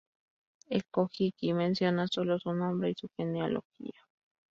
El 0.67 0.83
"Kojiki" 0.85 1.53
menciona 1.53 2.07
sólo 2.07 2.39
su 2.39 2.51
nombre 2.53 2.89
y 2.89 2.95
su 2.95 3.07
genealogía. 3.15 3.93